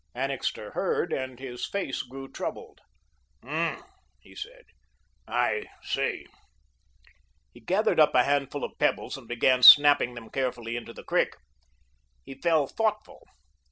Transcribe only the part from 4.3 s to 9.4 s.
said, "I see." He gathered up a handful of pebbles and